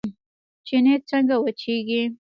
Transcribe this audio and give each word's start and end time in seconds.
چينې 0.67 0.95
څنګه 1.09 1.35
وچیږي؟ 1.43 2.01